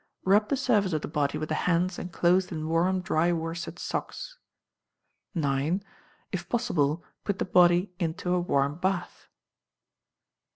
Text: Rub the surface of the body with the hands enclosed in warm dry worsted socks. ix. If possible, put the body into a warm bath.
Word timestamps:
Rub 0.25 0.49
the 0.49 0.57
surface 0.57 0.93
of 0.93 1.03
the 1.03 1.07
body 1.07 1.37
with 1.37 1.49
the 1.49 1.53
hands 1.69 1.99
enclosed 1.99 2.51
in 2.51 2.67
warm 2.67 3.01
dry 3.01 3.31
worsted 3.31 3.77
socks. 3.77 4.39
ix. 5.35 5.79
If 6.31 6.49
possible, 6.49 7.03
put 7.23 7.37
the 7.37 7.45
body 7.45 7.93
into 7.99 8.33
a 8.33 8.39
warm 8.41 8.79
bath. 8.79 9.27